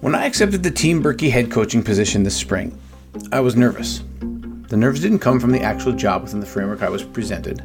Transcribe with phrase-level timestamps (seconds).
[0.00, 2.78] When I accepted the Team Birkie head coaching position this spring,
[3.32, 4.04] I was nervous.
[4.68, 7.60] The nerves didn't come from the actual job within the framework I was presented.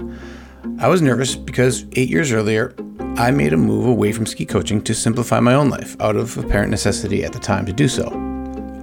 [0.80, 2.74] I was nervous because eight years earlier,
[3.18, 6.36] I made a move away from ski coaching to simplify my own life out of
[6.36, 8.08] apparent necessity at the time to do so.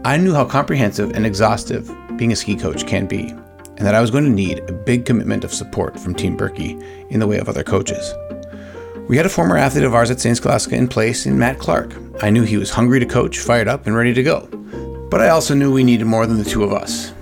[0.05, 4.01] I knew how comprehensive and exhaustive being a ski coach can be, and that I
[4.01, 6.79] was going to need a big commitment of support from Team Birkie
[7.09, 8.15] in the way of other coaches.
[9.11, 10.37] We had a former athlete of ours at St.
[10.37, 11.97] Scholastica in place in Matt Clark.
[12.23, 14.47] I knew he was hungry to coach, fired up, and ready to go.
[15.11, 17.13] But I also knew we needed more than the two of us.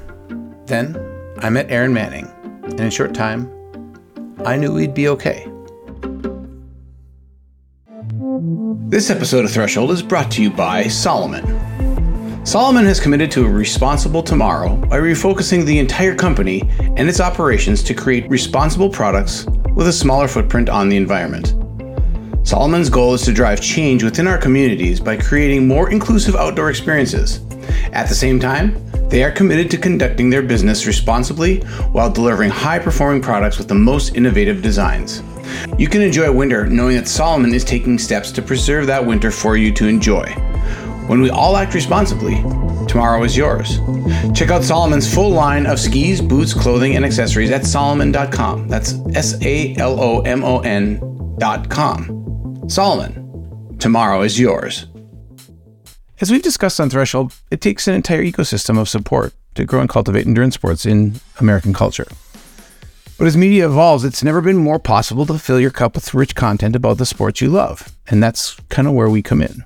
[0.66, 0.98] Then
[1.38, 2.30] I met Erin Moening,
[2.64, 3.50] and in a short time,
[4.44, 5.50] I knew we'd be okay.
[8.90, 11.46] This episode of Threshold is brought to you by Salomon.
[12.44, 16.68] Salomon has committed to a responsible tomorrow by refocusing the entire company
[16.98, 21.54] and its operations to create responsible products with a smaller footprint on the environment.
[22.48, 27.40] Salomon's goal is to drive change within our communities by creating more inclusive outdoor experiences.
[27.92, 28.74] At the same time,
[29.10, 31.58] they are committed to conducting their business responsibly
[31.92, 35.22] while delivering high performing products with the most innovative designs.
[35.76, 39.58] You can enjoy winter knowing that Salomon is taking steps to preserve that winter for
[39.58, 40.24] you to enjoy.
[41.06, 42.36] When we all act responsibly,
[42.86, 43.78] tomorrow is yours.
[44.34, 48.68] Check out Salomon's full line of skis, boots, clothing, and accessories at salomon.com.
[48.68, 52.17] That's S A L O M O N.com.
[52.68, 54.86] Salomon, tomorrow is yours.
[56.20, 59.88] As we've discussed on Threshold, it takes an entire ecosystem of support to grow and
[59.88, 62.06] cultivate endurance sports in American culture.
[63.16, 66.34] But as media evolves, it's never been more possible to fill your cup with rich
[66.34, 67.90] content about the sports you love.
[68.06, 69.64] And that's kind of where we come in.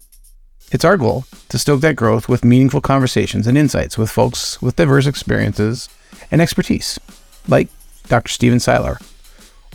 [0.71, 4.77] It's our goal to stoke that growth with meaningful conversations and insights with folks with
[4.77, 5.89] diverse experiences
[6.31, 7.01] and expertise,
[7.49, 7.69] like
[8.07, 8.31] Dr.
[8.31, 8.99] Stephen Seiler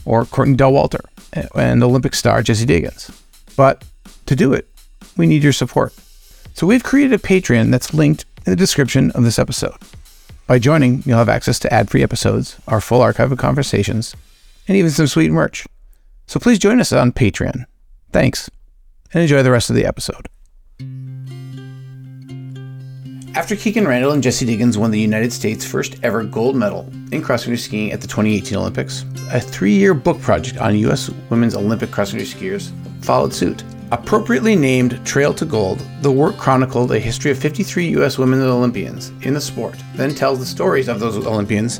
[0.05, 1.01] or Courtney Dauwalter
[1.33, 3.11] and Olympic star Jessie Diggins.
[3.55, 3.83] But
[4.25, 4.67] to do it,
[5.15, 5.93] we need your support.
[6.53, 9.75] So we've created a Patreon that's linked in the description of this episode.
[10.47, 14.15] By joining, you'll have access to ad free episodes, our full archive of conversations,
[14.67, 15.67] and even some sweet merch.
[16.25, 17.65] So please join us on Patreon.
[18.11, 18.49] Thanks,
[19.13, 20.29] and enjoy the rest of the episode.
[23.37, 27.21] After Kikkan Randall and Jessie Diggins won the United States' first ever gold medal in
[27.21, 31.11] cross country skiing at the 2018 Olympics, a three year book project on U.S.
[31.29, 32.71] women's Olympic cross country skiers
[33.05, 33.63] followed suit.
[33.91, 38.17] Appropriately named Trail to Gold, the work chronicled a history of 53 U.S.
[38.17, 41.79] women Olympians in the sport, then tells the stories of those Olympians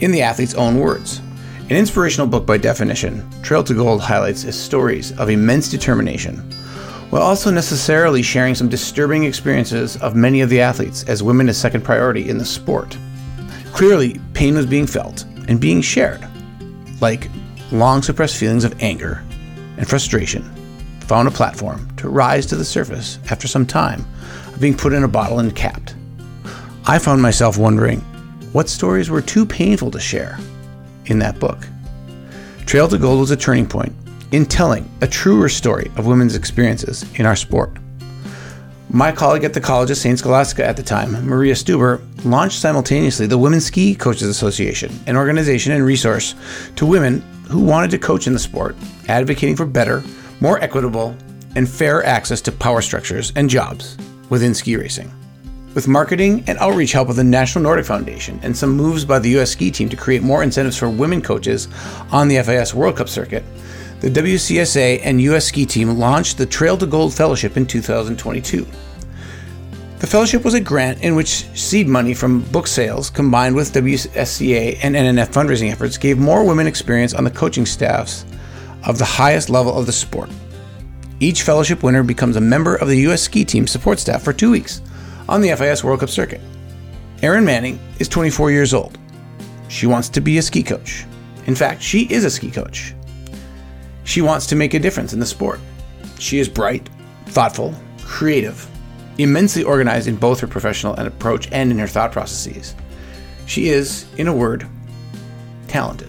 [0.00, 1.22] in the athletes' own words.
[1.70, 6.46] An inspirational book by definition, Trail to Gold highlights stories of immense determination,
[7.10, 11.56] while also necessarily sharing some disturbing experiences of many of the athletes, as women is
[11.56, 12.96] second priority in the sport.
[13.72, 16.26] Clearly, pain was being felt and being shared,
[17.00, 17.30] like
[17.72, 19.24] long suppressed feelings of anger
[19.76, 20.42] and frustration
[21.00, 24.04] found a platform to rise to the surface after some time
[24.48, 25.94] of being put in a bottle and capped.
[26.86, 28.00] I found myself wondering
[28.52, 30.38] what stories were too painful to share
[31.06, 31.58] in that book.
[32.66, 33.94] Trail to Gold was a turning point
[34.32, 37.70] in telling a truer story of women's experiences in our sport.
[38.90, 40.18] My colleague at the College of St.
[40.18, 45.72] Scholastica at the time, Maria Stuber, launched simultaneously the Women's Ski Coaches Association, an organization
[45.72, 46.34] and resource
[46.76, 48.76] to women who wanted to coach in the sport,
[49.08, 50.02] advocating for better,
[50.40, 51.14] more equitable,
[51.54, 53.98] and fair access to power structures and jobs
[54.30, 55.12] within ski racing.
[55.74, 59.30] With marketing and outreach help of the National Nordic Foundation and some moves by the
[59.30, 59.50] U.S.
[59.50, 61.68] ski team to create more incentives for women coaches
[62.10, 63.44] on the FIS World Cup circuit,
[64.00, 65.46] the WCSA and U.S.
[65.46, 68.64] Ski Team launched the Trail to Gold Fellowship in 2022.
[69.98, 74.78] The fellowship was a grant in which seed money from book sales combined with WSCA
[74.82, 78.24] and NNF fundraising efforts gave more women experience on the coaching staffs
[78.86, 80.30] of the highest level of the sport.
[81.18, 83.22] Each fellowship winner becomes a member of the U.S.
[83.22, 84.80] Ski Team support staff for two weeks
[85.28, 86.40] on the FIS World Cup circuit.
[87.20, 88.96] Erin Moening is 24 years old.
[89.66, 91.04] She wants to be a ski coach.
[91.46, 92.94] In fact, she is a ski coach.
[94.08, 95.60] She wants to make a difference in the sport.
[96.18, 96.88] She is bright,
[97.26, 98.66] thoughtful, creative,
[99.18, 102.74] immensely organized in both her professional approach and in her thought processes.
[103.44, 104.66] She is, in a word,
[105.66, 106.08] talented.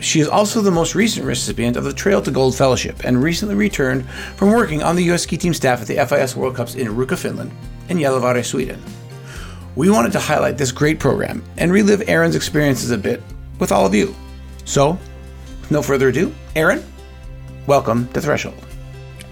[0.00, 3.54] She is also the most recent recipient of the Trail to Gold Fellowship and recently
[3.54, 4.06] returned
[4.36, 5.22] from working on the U.S.
[5.22, 7.52] ski team staff at the FIS World Cups in Ruka, Finland
[7.88, 8.82] and Gällivare, Sweden.
[9.76, 13.22] We wanted to highlight this great program and relive Erin's experiences a bit
[13.58, 14.14] with all of you.
[14.66, 14.98] So,
[15.70, 16.84] no further ado, Erin,
[17.66, 18.54] welcome to Threshold.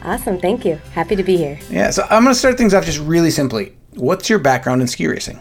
[0.05, 0.39] Awesome.
[0.39, 0.77] Thank you.
[0.93, 1.59] Happy to be here.
[1.71, 3.77] Yeah, so I'm going to start things off just really simply.
[3.95, 5.39] What's your background in ski racing?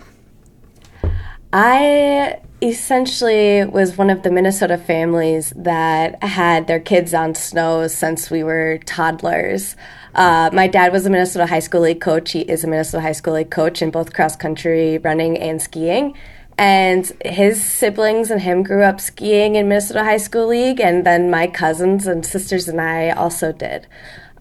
[1.53, 8.29] I essentially was one of the Minnesota families that had their kids on snow since
[8.29, 9.75] we were toddlers.
[10.13, 12.31] Uh, my dad was a Minnesota High School League coach.
[12.31, 16.15] He is a Minnesota High School League coach in both cross country, running, and skiing.
[16.61, 21.31] And his siblings and him grew up skiing in Minnesota High School League, and then
[21.31, 23.87] my cousins and sisters and I also did.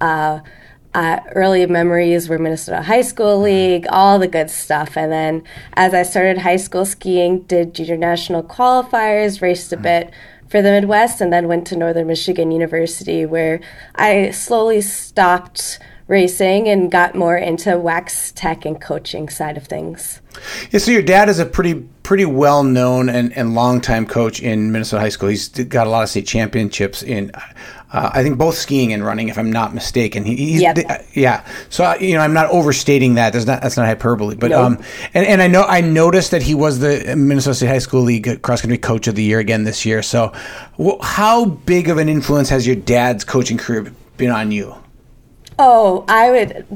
[0.03, 0.41] Uh,
[0.93, 4.99] uh, early memories were Minnesota High School League, all the good stuff.
[4.99, 10.13] And then as I started high school skiing, did junior national qualifiers, raced a bit
[10.47, 13.63] for the Midwest, and then went to Northern Michigan University, where
[13.95, 15.79] I slowly stopped
[16.11, 20.21] racing and got more into wax tech and coaching side of things.
[20.73, 24.41] Yeah, so your dad is a pretty pretty well known and, and long time coach
[24.43, 25.29] in Minnesota high school.
[25.29, 27.31] He's got a lot of state championships in
[27.93, 30.25] uh, I think both skiing and running, if I'm not mistaken.
[30.25, 30.79] He, he's, Yep.
[30.89, 31.45] uh, yeah.
[31.71, 33.33] So uh, you know, I'm not overstating that.
[33.33, 34.35] That's not that's not hyperbole.
[34.35, 34.65] But No.
[34.65, 34.83] um,
[35.15, 38.43] and and I know I noticed that he was the Minnesota State High School League
[38.43, 40.03] cross country coach of the year again this year.
[40.03, 40.33] So,
[40.83, 44.75] wh- how big of an influence has your dad's coaching career been on you?
[45.63, 46.67] Oh, I would.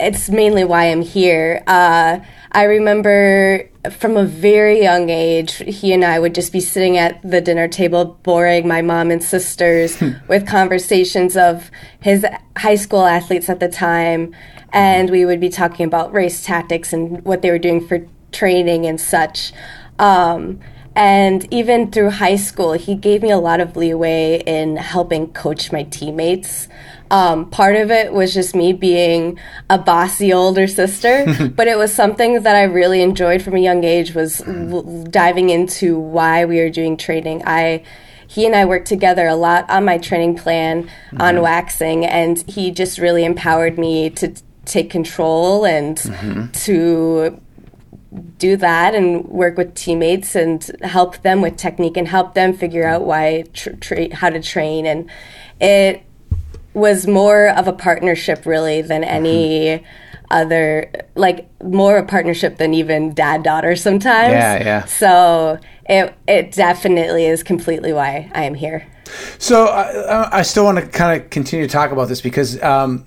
[0.00, 1.64] It's mainly why I'm here.
[1.66, 2.18] Uh,
[2.52, 7.22] I remember from a very young age, he and I would just be sitting at
[7.22, 9.98] the dinner table, boring my mom and sisters
[10.28, 11.70] with conversations of
[12.00, 12.26] his
[12.58, 14.36] high school athletes at the time.
[14.74, 18.84] And we would be talking about race tactics and what they were doing for training
[18.84, 19.54] and such.
[19.98, 20.60] Um,
[20.94, 25.72] and even through high school, he gave me a lot of leeway in helping coach
[25.72, 26.68] my teammates.
[27.10, 31.24] Um, part of it was just me being a bossy older sister,
[31.56, 35.10] but it was something that I really enjoyed from a young age was l- mm.
[35.10, 37.42] diving into why we were doing training.
[37.46, 37.84] I
[38.26, 41.20] he and I worked together a lot on my training plan mm-hmm.
[41.20, 46.50] on waxing, and he just really empowered me to t- take control and mm-hmm.
[46.50, 47.40] to
[48.38, 52.86] do that and work with teammates and help them with technique and help them figure
[52.86, 54.86] out why tr- tra- how to train.
[54.86, 55.10] And
[55.60, 56.04] it
[56.74, 59.84] was more of a partnership really than any
[60.30, 64.84] other like more a partnership than even dad daughter sometimes Yeah, yeah.
[64.84, 68.86] so it it definitely is completely why I am here
[69.38, 73.04] So I, I still want to kind of continue to talk about this because um,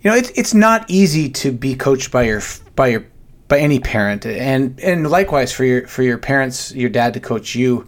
[0.00, 2.40] you know it's it's not easy to be coached by your
[2.76, 3.04] by your
[3.48, 7.54] by any parent, and and likewise for your for your parents, your dad to coach
[7.54, 7.86] you.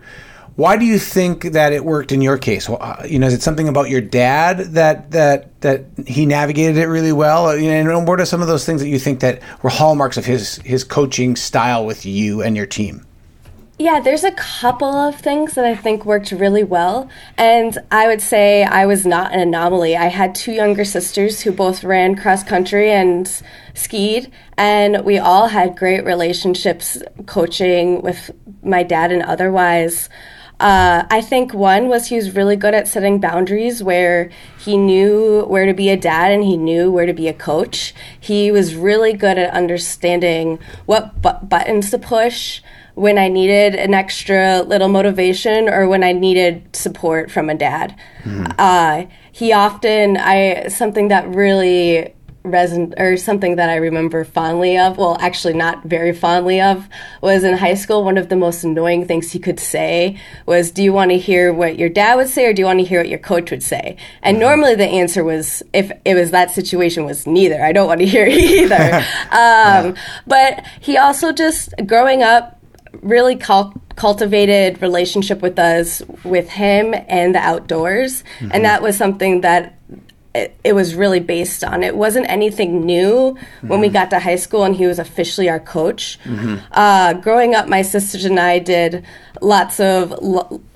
[0.57, 2.69] Why do you think that it worked in your case?
[2.69, 6.87] Uh, you know, is it something about your dad that that that he navigated it
[6.87, 7.55] really well?
[7.55, 10.17] You know, and what are some of those things that you think that were hallmarks
[10.17, 13.05] of his his coaching style with you and your team?
[13.79, 17.11] Yeah, there's a couple of things that I think worked really well.
[17.37, 19.95] And I would say I was not an anomaly.
[19.95, 23.31] I had two younger sisters who both ran cross country and
[23.75, 24.33] skied.
[24.57, 28.31] And we all had great relationships coaching with
[28.63, 30.09] my dad and otherwise.
[30.59, 35.45] Uh, I think one was he was really good at setting boundaries where he knew
[35.45, 37.95] where to be a dad and he knew where to be a coach.
[38.19, 42.63] He was really good at understanding what bu- buttons to push
[42.95, 47.95] when I needed an extra little motivation or when I needed support from a dad.
[48.59, 52.15] Uh, he often, I something that really
[52.47, 54.97] reson or something that I remember fondly of.
[54.99, 56.89] Well, actually, not very fondly of
[57.21, 58.05] was in high school.
[58.05, 61.53] One of the most annoying things he could say was, "Do you want to hear
[61.53, 63.63] what your dad would say, or do you want to hear what your coach would
[63.63, 67.63] say?" And normally the answer was, if it was that situation, was neither.
[67.65, 69.05] I don't want to hear either.
[69.31, 69.95] um,
[70.27, 72.61] But he also just growing up
[73.03, 79.43] really cul- cultivated relationship with us with him and the outdoors and that was something
[79.43, 79.76] that
[80.37, 81.83] it, it was really based on.
[81.83, 85.61] It wasn't anything new when we got to high school and he was officially our
[85.61, 86.19] coach.
[86.73, 89.05] Uh, growing up my sisters and i did
[89.41, 90.13] lots of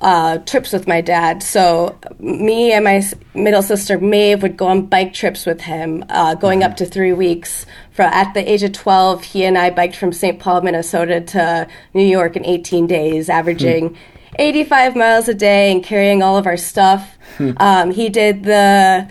[0.00, 1.42] uh, trips with my dad.
[1.42, 3.02] So me and my
[3.34, 7.12] middle sister maeve would go on bike trips with him uh, going up to three
[7.12, 7.66] weeks.
[7.92, 11.68] For at the age of 12 he and i biked from st paul minnesota to
[11.92, 13.94] new york in 18 days averaging
[14.38, 17.18] 85 miles a day and carrying all of our stuff.
[17.58, 19.10] Um, he did the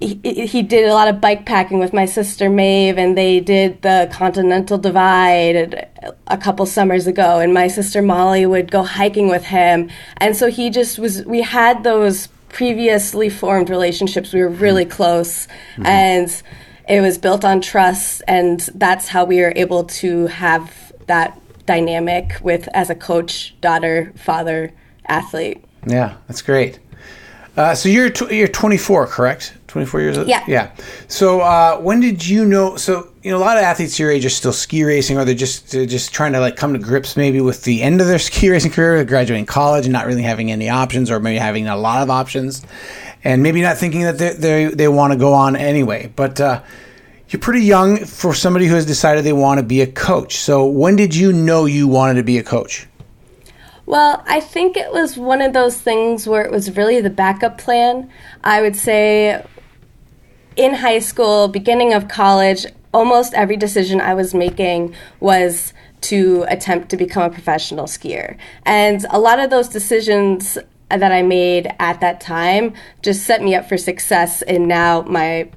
[0.00, 3.80] he, he did a lot of bike packing with my sister Maeve, and they did
[3.82, 5.88] the Continental Divide
[6.26, 7.38] a couple summers ago.
[7.38, 11.24] And my sister Molly would go hiking with him, and so he just was.
[11.24, 14.32] We had those previously formed relationships.
[14.32, 14.92] We were really mm-hmm.
[14.92, 15.86] close, mm-hmm.
[15.86, 16.42] and
[16.88, 22.38] it was built on trust, and that's how we were able to have that dynamic
[22.42, 24.72] with as a coach, daughter, father,
[25.06, 25.64] athlete.
[25.86, 26.80] Yeah, that's great.
[27.56, 29.54] Uh, so you're tw- you're 24, correct?
[29.68, 30.28] 24 years old.
[30.28, 30.44] Yeah.
[30.46, 30.70] Yeah.
[31.08, 32.76] So uh, when did you know?
[32.76, 35.34] So you know, a lot of athletes your age are still ski racing, or they're
[35.34, 38.18] just they're just trying to like come to grips maybe with the end of their
[38.28, 41.76] ski racing career, graduating college, and not really having any options, or maybe having a
[41.76, 42.62] lot of options.
[43.24, 46.12] and maybe not thinking that they they, they want to go on anyway.
[46.14, 46.62] But uh,
[47.30, 50.36] you're pretty young for somebody who has decided they want to be a coach.
[50.36, 52.86] So when did you know you wanted to be a coach?
[53.86, 57.56] Well, I think it was one of those things where it was really the backup
[57.56, 58.10] plan.
[58.42, 59.46] I would say
[60.56, 66.88] in high school, beginning of college, almost every decision I was making was to attempt
[66.90, 68.36] to become a professional skier.
[68.64, 73.54] And a lot of those decisions that I made at that time just set me
[73.54, 75.48] up for success in now my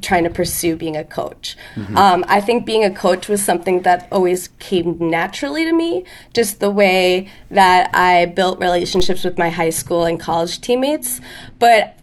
[0.00, 1.56] trying to pursue being a coach.
[1.74, 1.96] Mm-hmm.
[1.96, 6.60] Um, I think being a coach was something that always came naturally to me, just
[6.60, 11.20] the way that I built relationships with my high school and college teammates.
[11.58, 11.97] But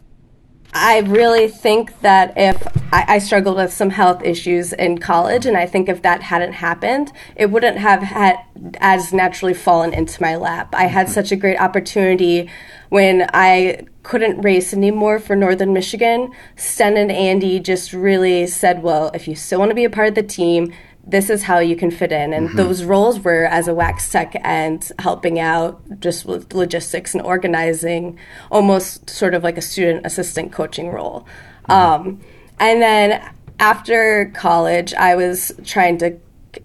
[0.77, 5.55] I really think that if I, I, struggled with some health issues in college, and
[5.55, 8.39] I think if that hadn't happened, it wouldn't have had
[8.79, 10.75] as naturally fallen into my lap.
[10.75, 12.49] I had such a great opportunity
[12.89, 16.33] when I couldn't race anymore for Northern Michigan.
[16.57, 20.09] Sten and Andy just really said, "Well, if you still want to be a part
[20.09, 20.73] of the team,
[21.07, 22.33] this is how you can fit in.
[22.33, 22.57] And mm-hmm.
[22.57, 28.17] those roles were as a wax tech and helping out just with logistics and organizing,
[28.51, 31.27] almost sort of like a student assistant coaching role.
[31.69, 31.71] Mm-hmm.
[31.71, 32.21] Um,
[32.59, 33.21] and then
[33.59, 36.17] after college, I was trying to.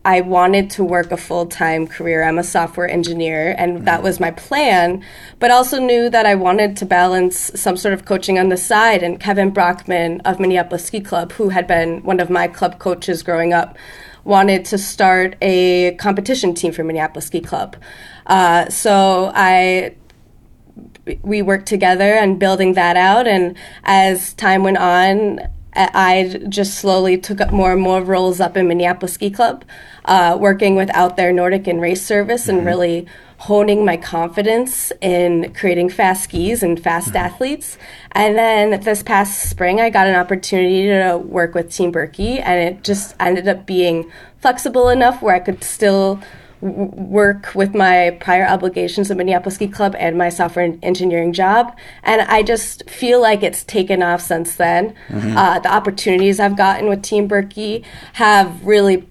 [0.05, 2.23] I wanted to work a full time career.
[2.23, 3.85] I'm a software engineer, and mm-hmm.
[3.87, 5.05] that was my plan,
[5.41, 9.03] but also knew that I wanted to balance some sort of coaching on the side.
[9.03, 13.25] And Kevin Brockman of Minneapolis Ski Club, who had been one of my club coaches
[13.25, 13.77] growing up,
[14.25, 17.77] wanted to start a competition team for Minneapolis Ski Club.
[18.27, 19.97] Uh, so I
[21.23, 23.27] we worked together and building that out.
[23.27, 25.41] And as time went on,
[25.75, 29.65] I just slowly took up more and more roles up in Minneapolis Ski Club,
[30.05, 32.67] uh, working with Out There Nordic and race service, and mm-hmm.
[32.67, 33.07] really
[33.41, 37.17] honing my confidence in creating fast skis and fast mm-hmm.
[37.17, 37.79] athletes.
[38.13, 42.61] And then this past spring, I got an opportunity to work with Team Birkie, and
[42.61, 46.21] it just ended up being flexible enough where I could still
[46.61, 51.75] work with my prior obligations at Minneapolis Ski Club and my software engineering job.
[52.03, 54.95] And I just feel like it's taken off since then.
[55.09, 55.39] Mm-hmm.
[55.39, 59.09] Uh, the opportunities I've gotten with Team Birkie have really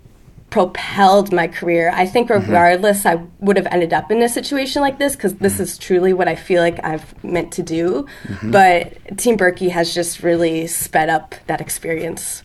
[0.50, 1.92] propelled my career.
[1.94, 2.46] I think mm-hmm.
[2.46, 3.24] regardless, mm-hmm.
[3.24, 5.64] I would have ended up in a situation like this because this mm-hmm.
[5.64, 8.06] is truly what I feel like I've meant to do.
[8.24, 8.52] Mm-hmm.
[8.52, 12.44] But Team Birkie has just really sped up that experience.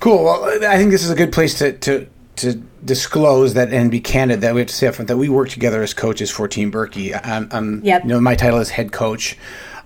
[0.00, 0.24] Cool.
[0.24, 2.06] Well, I think this is a good place to, to
[2.36, 2.54] to
[2.84, 5.50] disclose that and be candid that we have to say up front that we work
[5.50, 7.14] together as coaches for Team Birkie.
[7.14, 8.02] I'm, I'm yep.
[8.02, 9.36] you know, my title is head coach.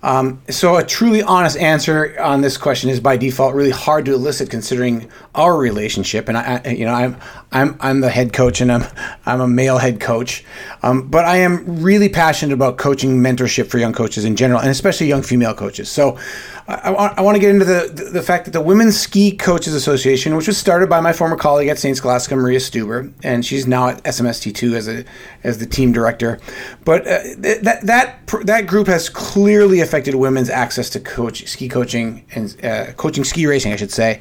[0.05, 4.13] Um, so a truly honest answer on this question is by default really hard to
[4.13, 6.29] elicit considering our relationship.
[6.29, 7.17] And I, I you know, I'm
[7.53, 8.85] I'm I'm the head coach and I'm
[9.25, 10.45] I'm a male head coach,
[10.83, 14.69] um, but I am really passionate about coaching mentorship for young coaches in general, and
[14.69, 15.91] especially young female coaches.
[15.91, 16.19] So
[16.67, 20.35] I, I, want to get into the, the fact that the Women's Ski Coaches Association,
[20.35, 21.95] which was started by my former colleague at St.
[21.95, 25.05] Scholastica, Maria Stuber, and she's now at SMST2 as a
[25.43, 26.41] as the team director.
[26.85, 32.25] But uh, that that that group has clearly affected women's access to coach ski coaching
[32.35, 34.21] and uh, coaching ski racing, I should say,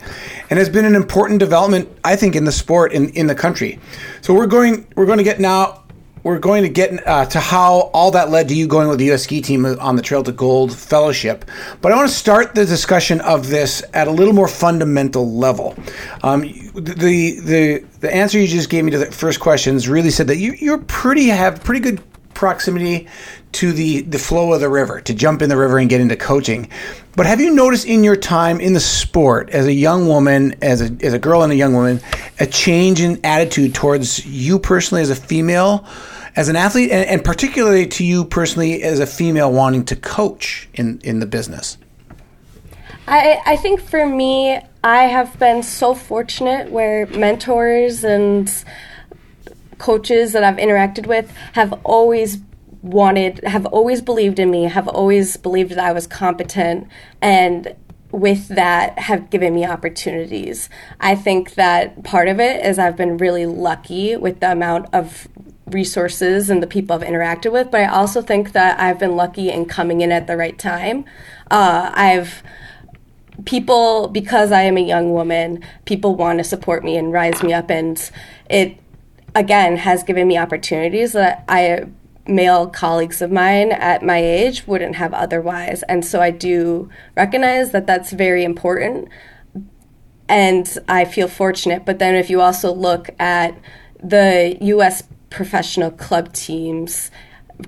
[0.49, 3.79] and has been an important development, I think, in the sport in in the country.
[4.21, 5.83] So we're going we're going to get now
[6.23, 9.05] we're going to get uh, to how all that led to you going with the
[9.05, 9.23] U.S.
[9.23, 11.45] ski team on the Trail to Gold Fellowship.
[11.81, 15.75] But I want to start the discussion of this at a little more fundamental level.
[16.23, 16.41] Um,
[16.73, 20.37] the the the answer you just gave me to the first questions really said that
[20.37, 22.01] you you're pretty have pretty good
[22.33, 23.07] proximity
[23.53, 26.15] to the, the flow of the river, to jump in the river and get into
[26.15, 26.69] coaching.
[27.15, 30.81] But have you noticed in your time in the sport, as a young woman, as
[30.81, 32.01] a, as a girl and a young woman,
[32.39, 35.85] a change in attitude towards you personally as a female
[36.35, 40.67] as an athlete, and, and particularly to you personally as a female wanting to coach
[40.73, 41.77] in, in the business?
[43.07, 48.51] I, I think for me, I have been so fortunate where mentors and
[49.77, 52.37] coaches that I've interacted with have always
[52.83, 56.87] wanted, have always believed in me, have always believed that I was competent,
[57.21, 57.75] and
[58.11, 60.69] with that have given me opportunities.
[60.99, 65.27] I think that part of it is I've been really lucky with the amount of
[65.65, 69.49] resources and the people I've interacted with, but I also think that I've been lucky
[69.49, 71.05] in coming in at the right time.
[71.49, 72.43] Uh, I've
[73.45, 77.53] people because I am a young woman, people want to support me and rise me
[77.53, 78.11] up, and
[78.49, 78.77] it
[79.33, 81.85] again has given me opportunities that I
[82.27, 85.83] male colleagues of mine at my age wouldn't have otherwise.
[85.83, 89.09] And so I do recognize that that's very important.
[90.29, 91.85] And I feel fortunate.
[91.85, 93.57] But then if you also look at
[94.01, 97.11] the US professional club teams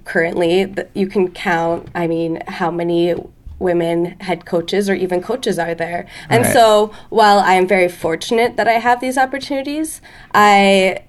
[0.03, 3.15] currently, you can count, I mean, how many
[3.59, 6.05] women head coaches or even coaches are there.
[6.29, 6.53] And right.
[6.53, 10.01] so while I am very fortunate that I have these opportunities,
[10.33, 11.03] I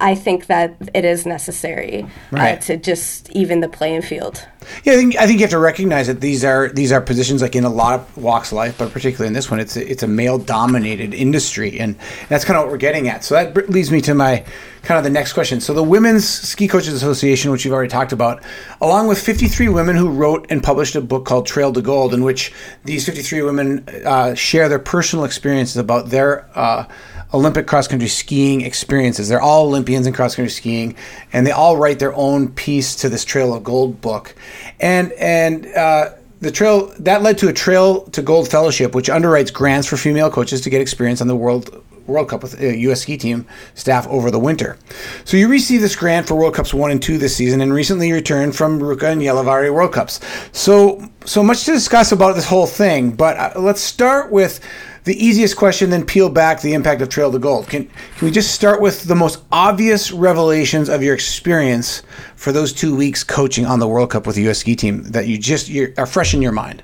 [0.00, 2.58] I think that it is necessary uh, right.
[2.58, 4.46] uh, to just even the playing field.
[4.84, 7.42] Yeah, I think I think you have to recognize that these are these are positions
[7.42, 9.90] like in a lot of walks of life, but particularly in this one, it's a,
[9.90, 11.96] it's a male dominated industry, and
[12.28, 13.24] that's kind of what we're getting at.
[13.24, 14.44] So that leads me to my
[14.82, 15.60] kind of the next question.
[15.60, 18.42] So the Women's Ski Coaches Association, which you've already talked about,
[18.80, 22.22] along with 53 women who wrote and published a book called Trail to Gold, in
[22.22, 22.52] which
[22.84, 26.86] these 53 women uh, share their personal experiences about their uh,
[27.32, 29.28] Olympic cross country skiing experiences.
[29.28, 30.96] They're all Olympians in cross country skiing,
[31.32, 34.34] and they all write their own piece to this Trail of Gold book.
[34.80, 36.10] And and uh,
[36.40, 40.30] the trail that led to a Trail to Gold fellowship, which underwrites grants for female
[40.30, 43.02] coaches to get experience on the world World Cup with U.S.
[43.02, 44.76] ski team staff over the winter.
[45.24, 48.12] So you received this grant for World Cups one and two this season, and recently
[48.12, 50.20] returned from Ruka and Gällivare World Cups.
[50.52, 54.60] So so much to discuss about this whole thing, but uh, let's start with
[55.04, 57.68] the easiest question, then peel back the impact of Trail to Gold.
[57.68, 62.02] Can, can we just start with the most obvious revelations of your experience
[62.36, 64.58] for those two weeks coaching on the World Cup with the U.S.
[64.58, 66.82] ski team that you just are fresh in your mind?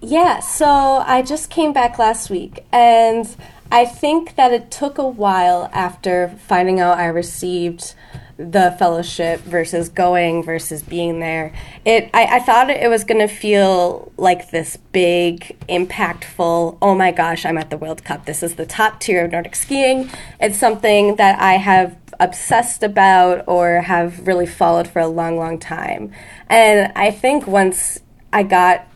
[0.00, 3.26] Yeah, so I just came back last week, and
[3.70, 7.94] I think that it took a while after finding out I received
[8.38, 11.54] the fellowship versus going versus being there.
[11.84, 17.46] It I, I thought it was gonna feel like this big, impactful, oh my gosh,
[17.46, 18.26] I'm at the World Cup.
[18.26, 20.10] This is the top tier of Nordic skiing.
[20.38, 25.58] It's something that I have obsessed about or have really followed for a long, long
[25.58, 26.12] time.
[26.48, 28.00] And I think once
[28.32, 28.86] I got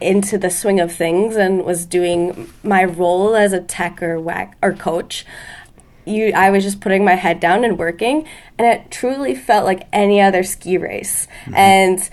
[0.00, 4.56] into the swing of things and was doing my role as a tech or whack
[4.62, 5.24] or coach,
[6.04, 8.26] you I was just putting my head down and working
[8.58, 11.26] and it truly felt like any other ski race.
[11.44, 11.54] Mm-hmm.
[11.54, 12.10] And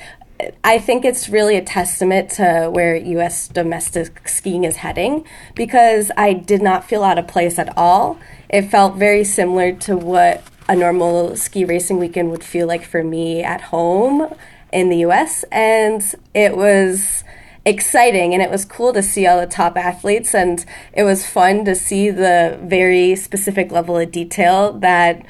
[0.64, 5.26] I think it's really a testament to where US domestic skiing is heading
[5.56, 8.20] because I did not feel out of place at all.
[8.50, 13.04] It felt very similar to what a normal ski racing weekend would feel like for
[13.04, 14.34] me at home
[14.74, 17.24] in the US and it was
[17.66, 21.66] exciting and it was cool to see all the top athletes and it was fun
[21.66, 25.26] to see the very specific level of detail that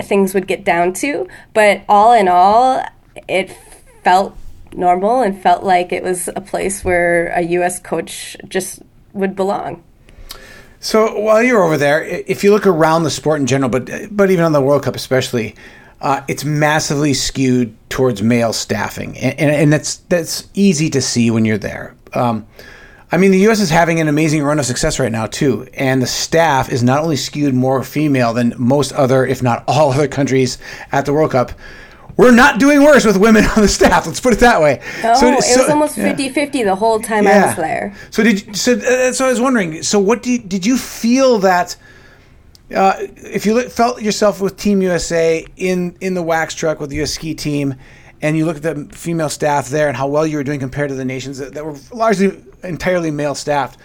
[0.00, 1.26] things would get down to.
[1.52, 2.84] But all in all
[3.28, 3.56] it
[4.04, 4.36] felt
[4.72, 9.82] normal and felt like it was a place where a US coach just would belong.
[10.78, 14.30] So while you're over there if you look around the sport in general but but
[14.30, 15.56] even on the World Cup especially
[16.04, 21.30] uh, it's massively skewed towards male staffing, and, and, and, that's that's easy to see
[21.30, 21.96] when you're there.
[22.12, 22.46] Um,
[23.10, 23.58] I mean, the U.S.
[23.58, 27.02] is having an amazing run of success right now too, and the staff is not
[27.02, 30.58] only skewed more female than most other, if not all other countries
[30.92, 31.52] at the World Cup.
[32.18, 34.06] We're not doing worse with women on the staff.
[34.06, 34.82] Let's put it that way.
[35.02, 36.64] Oh, so, it so, was almost 50-50 yeah.
[36.66, 37.44] the whole time yeah.
[37.44, 37.96] I was there.
[38.10, 38.74] So did so?
[38.74, 39.82] Uh, so I was wondering.
[39.82, 41.76] So what did did you feel that?
[42.74, 47.02] Uh, if you felt yourself with Team USA in in the wax truck with the
[47.02, 47.74] US ski team,
[48.22, 50.88] and you look at the female staff there and how well you were doing compared
[50.88, 53.78] to the nations that, that were largely entirely male staffed,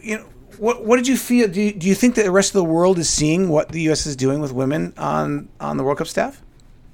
[0.00, 0.24] you know,
[0.58, 1.48] what what did you feel?
[1.48, 3.80] Do you, do you think that the rest of the world is seeing what the
[3.82, 4.06] U.S.
[4.06, 6.42] is doing with women on on the World Cup staff?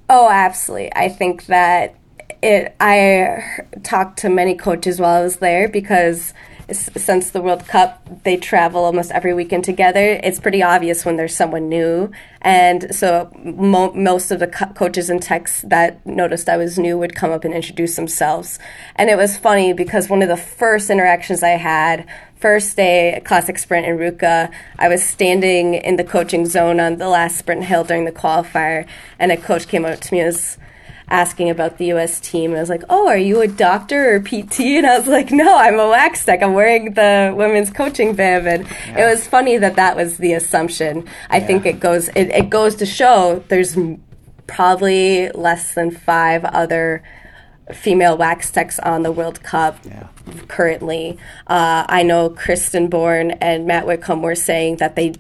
[0.09, 0.95] Oh, absolutely.
[0.95, 1.97] I think that
[2.43, 2.75] it.
[2.81, 3.43] I
[3.83, 6.35] talked to many coaches while I was there because
[6.73, 10.21] since the World Cup, they travel almost every weekend together.
[10.23, 12.11] It's pretty obvious when there's someone new.
[12.41, 16.99] And so mo- most of the co- coaches and techs that noticed I was new
[16.99, 18.59] would come up and introduce themselves.
[18.97, 23.59] And it was funny because one of the first interactions I had, first day classic
[23.59, 27.85] sprint in Ruka, I was standing in the coaching zone on the last sprint hill
[27.85, 28.87] during the qualifier,
[29.19, 30.59] and a coach came up to me and was
[31.09, 32.21] asking about the U.S.
[32.21, 32.51] team.
[32.51, 35.31] And I was like, "Oh, are you a doctor or PT?" And I was like,
[35.31, 36.43] "No, I'm a wax tech.
[36.43, 39.07] I'm wearing the women's coaching bib." And yeah.
[39.07, 41.09] it was funny that that was the assumption.
[41.31, 41.47] I yeah.
[41.47, 43.77] think it goes it, it goes to show there's
[44.47, 47.03] probably less than five other
[47.73, 50.09] female wax techs on the World Cup yeah.
[50.49, 51.19] currently.
[51.47, 55.15] Uh, I know Kristen Bourne and Matt Whitcomb were saying that they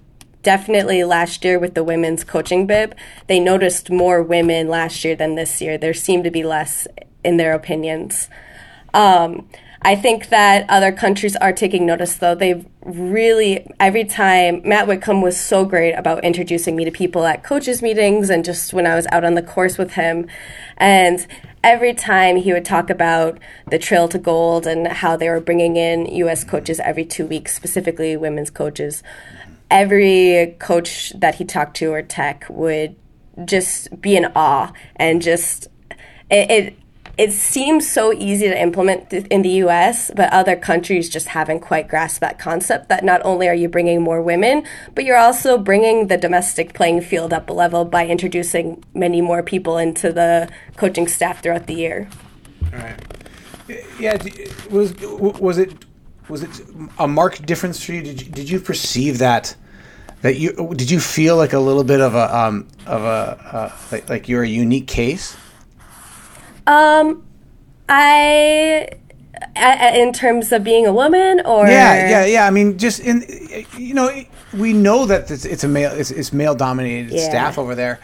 [0.44, 2.94] definitely last year with the women's coaching bib,
[3.26, 5.76] they noticed more women last year than this year.
[5.76, 6.86] There seemed to be less
[7.24, 8.28] in their opinions.
[8.92, 9.48] Um,
[9.86, 12.34] I think that other countries are taking notice, though.
[12.34, 17.44] They've really, every time, Matt Whitcomb was so great about introducing me to people at
[17.44, 20.26] coaches' meetings and just when I was out on the course with him.
[20.78, 21.26] And
[21.62, 25.76] every time he would talk about the trail to gold and how they were bringing
[25.76, 26.44] in U.S.
[26.44, 29.02] coaches every two weeks, specifically women's coaches
[29.74, 32.94] every coach that he talked to or tech would
[33.44, 35.66] just be in awe and just
[36.30, 36.78] it, it
[37.16, 41.86] it seems so easy to implement in the US, but other countries just haven't quite
[41.88, 44.64] grasped that concept that not only are you bringing more women,
[44.96, 49.44] but you're also bringing the domestic playing field up a level by introducing many more
[49.44, 52.08] people into the coaching staff throughout the year.
[52.72, 53.00] Right.
[53.98, 54.20] Yeah,
[54.70, 55.72] was was it
[56.28, 56.50] was it
[56.98, 58.02] a marked difference for you?
[58.02, 59.54] Did you, did you perceive that
[60.24, 63.72] that you did you feel like a little bit of a um, of a uh,
[63.92, 65.36] like, like you're a unique case?
[66.66, 67.22] Um,
[67.90, 68.88] I
[69.54, 73.22] in terms of being a woman or yeah yeah yeah i mean just in
[73.76, 74.08] you know
[74.54, 77.28] we know that it's, it's a male it's, it's male dominated yeah.
[77.28, 78.00] staff over there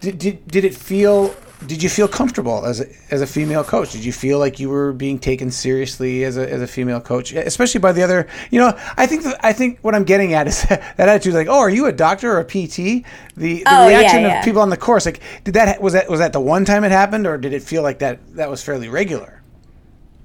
[0.00, 1.34] did, did, did it feel
[1.66, 3.92] did you feel comfortable as a, as a female coach?
[3.92, 7.32] Did you feel like you were being taken seriously as a, as a female coach,
[7.32, 8.28] especially by the other?
[8.50, 11.58] You know, I think I think what I'm getting at is that attitude, like, oh,
[11.58, 12.76] are you a doctor or a PT?
[12.76, 13.04] The,
[13.36, 14.38] the oh, reaction yeah, yeah.
[14.40, 16.84] of people on the course, like, did that was that was that the one time
[16.84, 19.42] it happened, or did it feel like that that was fairly regular?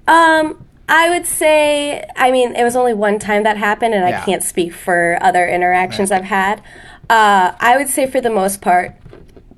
[0.06, 4.20] Um, I would say, I mean, it was only one time that happened, and yeah.
[4.20, 6.18] I can't speak for other interactions right.
[6.18, 6.58] I've had.
[7.08, 8.99] Uh, I would say, for the most part,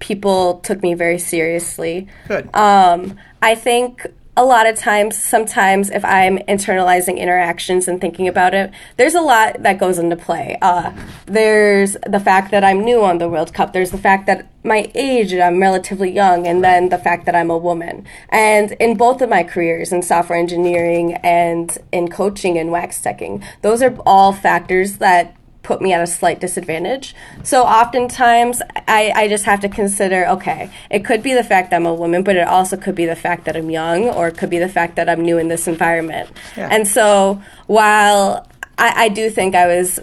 [0.02, 2.08] people took me very seriously.
[2.26, 2.54] Good.
[2.54, 8.52] Um, I think a lot of times, sometimes if I'm internalizing interactions and thinking about
[8.54, 10.56] it, there's a lot that goes into play.
[10.60, 10.90] Uh,
[11.26, 13.72] there's the fact that I'm new on the World Cup.
[13.72, 17.50] There's the fact that my age, I'm relatively young, and then the fact that I'm
[17.50, 18.06] a woman.
[18.30, 23.44] And in both of my careers, in software engineering and in coaching and wax teching,
[23.60, 27.14] those are all factors that put me at a slight disadvantage.
[27.42, 31.76] So oftentimes I, I just have to consider okay, it could be the fact that
[31.76, 34.36] I'm a woman, but it also could be the fact that I'm young or it
[34.36, 36.30] could be the fact that I'm new in this environment.
[36.56, 36.68] Yeah.
[36.70, 38.46] And so while
[38.78, 40.00] I, I do think I was.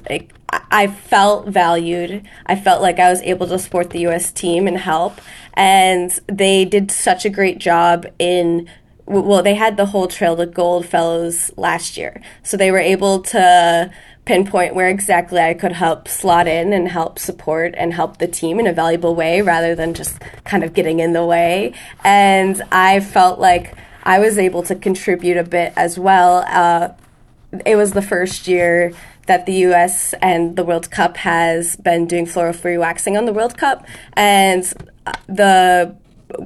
[0.72, 2.28] I felt valued.
[2.48, 4.32] I felt like I was able to support the U.S.
[4.32, 5.22] team and help.
[5.54, 8.67] And they did such a great job in
[9.10, 12.22] well, they had the whole Trail to Gold fellows last year.
[12.43, 13.91] So they were able to
[14.25, 18.60] pinpoint where exactly I could help slot in and help support and help the team
[18.60, 21.73] in a valuable way rather than just kind of getting in the way.
[22.03, 26.45] And I felt like I was able to contribute a bit as well.
[26.47, 26.89] Uh,
[27.65, 28.93] it was the first year
[29.25, 33.34] that the US and the World Cup has been doing fluoro free waxing on the
[33.34, 33.86] World Cup.
[34.13, 34.63] And
[35.27, 35.95] the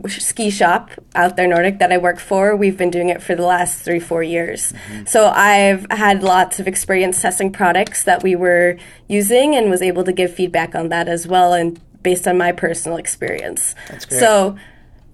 [0.07, 3.43] ski shop out there Nordic that I work for, we've been doing it for the
[3.43, 4.71] last three, four years.
[4.71, 5.05] Mm-hmm.
[5.05, 10.03] So I've had lots of experience testing products that we were using and was able
[10.05, 13.75] to give feedback on that as well and based on my personal experience.
[14.09, 14.57] So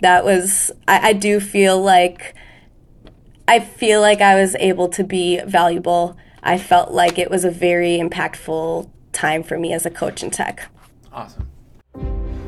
[0.02, 2.36] that was I, I do feel like
[3.48, 6.18] I feel like I was able to be valuable.
[6.44, 10.30] I felt like it was a very impactful time for me as a coach in
[10.30, 10.70] tech.
[11.12, 11.50] Awesome.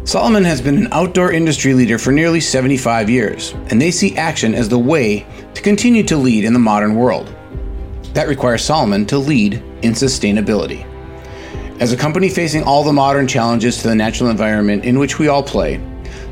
[0.03, 4.55] Salomon has been an outdoor industry leader for nearly 75 years, and they see action
[4.55, 7.33] as the way to continue to lead in the modern world.
[8.15, 10.87] That requires Salomon to lead in sustainability.
[11.79, 15.27] As a company facing all the modern challenges to the natural environment in which we
[15.27, 15.79] all play,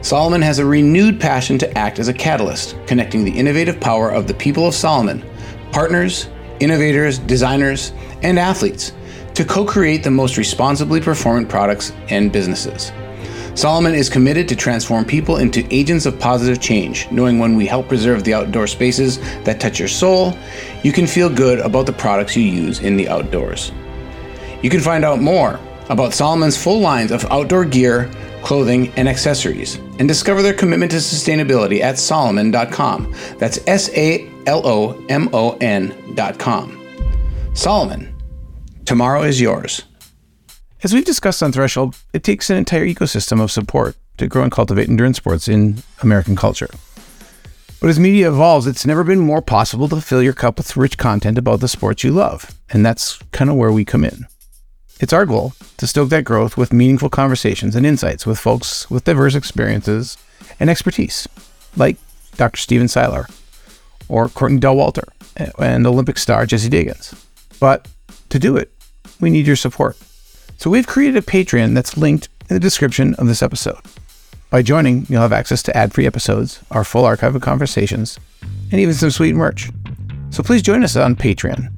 [0.02, 4.26] Salomon has a renewed passion to act as a catalyst, connecting the innovative power of
[4.26, 5.24] the people of Salomon,
[5.72, 6.28] partners,
[6.60, 8.94] innovators, designers, and athletes,
[9.36, 12.92] to co create the most responsibly performant products and businesses.
[13.60, 17.90] Salomon is committed to transform people into agents of positive change, knowing when we help
[17.90, 20.34] preserve the outdoor spaces that touch your soul,
[20.82, 23.74] you can feel good about the products you use in the outdoors.
[24.64, 28.10] You can find out more about Salomon's full lines of outdoor gear,
[28.44, 33.14] clothing, and accessories, and discover their commitment to sustainability at Salomon.com.
[33.40, 36.80] That's S A L O M O N.com.
[37.54, 38.16] Salomon,
[38.86, 39.84] tomorrow is yours.
[40.82, 44.52] As we've discussed on Threshold, it takes an entire ecosystem of support to grow and
[44.52, 46.70] cultivate endurance sports in American culture.
[47.82, 50.98] But as media evolves, it's never been more possible to fill your cup with rich
[50.98, 52.56] content about the sports you love.
[52.70, 54.26] And that's kind of where we come in.
[55.02, 59.04] It's our goal to stoke that growth with meaningful conversations and insights with folks with
[59.04, 60.18] diverse experiences
[60.62, 61.28] and expertise,
[61.76, 61.98] like
[62.38, 62.58] Dr.
[62.58, 63.28] Stephen Seiler
[64.08, 67.14] or Courtney Dauwalter eh, and Olympic star Jessie Diggins.
[67.60, 67.86] But
[68.30, 68.72] to do it,
[69.20, 69.98] we need your support.
[70.60, 73.80] So we've created a Patreon that's linked in the description of this episode.
[74.50, 78.20] By joining, you'll have access to ad free episodes, our full archive of conversations,
[78.70, 79.70] and even some sweet merch.
[80.32, 81.70] So please join us on Patreon.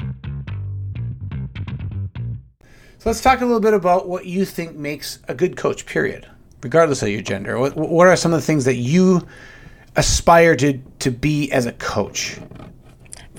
[2.97, 6.27] So let's talk a little bit about what you think makes a good coach, period,
[6.63, 7.59] regardless of your gender.
[7.59, 9.21] What, what are some of the things that you
[9.95, 12.39] aspire to, to be as a coach?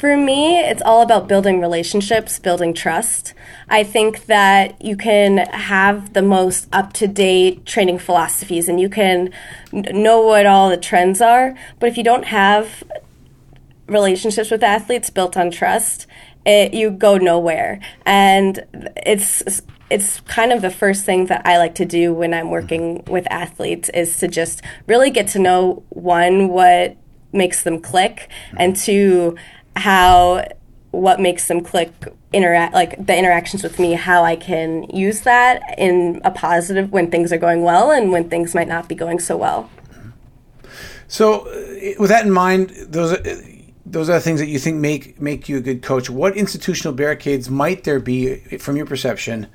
[0.03, 3.35] For me, it's all about building relationships, building trust.
[3.69, 8.89] I think that you can have the most up to date training philosophies and you
[8.89, 9.31] can
[9.71, 12.83] know what all the trends are, but if you don't have
[13.87, 16.09] relationships with athletes built on trust,
[16.45, 17.79] it, you go nowhere.
[18.05, 18.67] And
[19.07, 23.05] it's it's kind of the first thing that I like to do when I'm working
[23.05, 26.97] with athletes is to just really get to know one what
[27.33, 29.37] makes them click and two
[29.77, 30.47] how
[30.91, 31.91] what makes them click
[32.33, 37.11] interact like the interactions with me how i can use that in a positive when
[37.11, 39.71] things are going well and when things might not be going so well.
[41.09, 43.23] So uh, with that in mind those are,
[43.85, 46.09] those are the things that you think make make you a good coach.
[46.09, 49.49] What institutional barricades might there be from your perception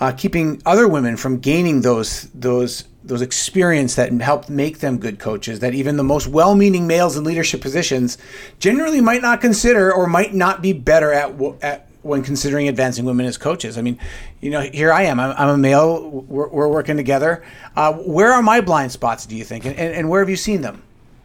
[0.00, 5.18] uh, keeping other women from gaining those those those experience that help make them good
[5.18, 8.18] coaches that even the most well-meaning males in leadership positions
[8.58, 13.26] generally might not consider or might not be better at, at when considering advancing women
[13.26, 13.76] as coaches.
[13.76, 13.98] I mean,
[14.40, 15.18] you know, here I am.
[15.18, 16.08] I'm, I'm a male.
[16.10, 17.44] We're, we're working together.
[17.74, 19.26] Uh, where are my blind spots?
[19.26, 20.82] Do you think, and, and, and where have you seen them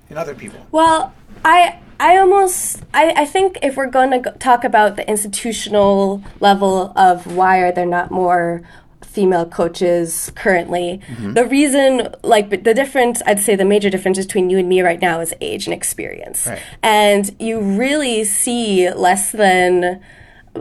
[0.10, 0.66] in other people?
[0.72, 1.14] Well,
[1.46, 6.94] I I almost I, I think if we're going to talk about the institutional level
[6.96, 8.64] of why are there not more
[9.12, 11.02] female coaches currently.
[11.08, 11.34] Mm-hmm.
[11.34, 15.02] The reason, like, the difference, I'd say the major difference between you and me right
[15.02, 16.48] now is age and experience.
[16.48, 16.62] Right.
[16.82, 20.02] And you really see less than.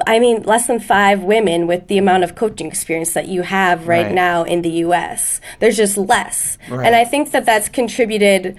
[0.06, 3.88] I mean, less than five women with the amount of coaching experience that you have
[3.88, 4.14] right, right.
[4.14, 5.40] now in the US.
[5.58, 6.58] There's just less.
[6.68, 6.86] Right.
[6.86, 8.56] And I think that that's contributed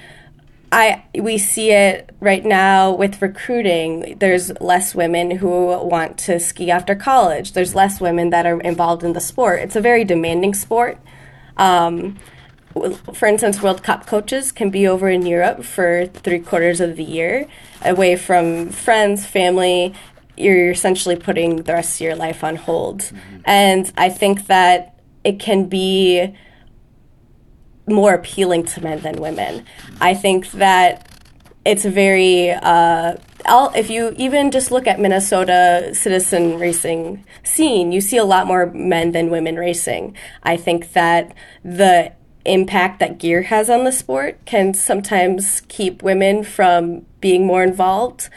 [0.72, 4.18] I we see it right now with recruiting.
[4.20, 7.52] There's less women who want to ski after college.
[7.52, 9.60] There's less women that are involved in the sport.
[9.60, 10.98] It's a very demanding sport.
[11.58, 12.18] Um,
[13.14, 17.04] for instance, World Cup coaches can be over in Europe for three quarters of the
[17.04, 17.48] year,
[17.84, 19.94] away from friends, family.
[20.38, 23.02] You're essentially putting the rest of your life on hold.
[23.02, 23.38] Mm-hmm.
[23.44, 26.34] And I think that it can be
[27.88, 29.66] more appealing to men than women.
[30.00, 31.08] I think that
[31.66, 33.16] it's very uh,
[33.46, 38.68] if you even just look at Minnesota citizen racing scene, you see a lot more
[38.68, 40.16] men than women racing.
[40.44, 42.14] I think that the
[42.46, 48.30] impact that gear has on the sport can sometimes keep women from being more involved.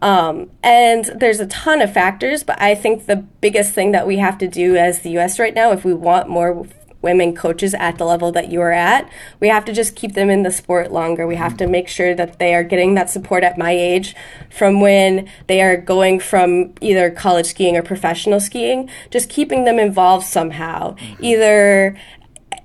[0.00, 4.16] Um, and there's a ton of factors, but I think the biggest thing that we
[4.18, 6.66] have to do as the US right now, if we want more
[7.02, 9.10] women coaches at the level that you are at.
[9.40, 11.26] We have to just keep them in the sport longer.
[11.26, 14.14] We have to make sure that they are getting that support at my age
[14.50, 19.78] from when they are going from either college skiing or professional skiing, just keeping them
[19.78, 21.24] involved somehow, mm-hmm.
[21.24, 21.96] either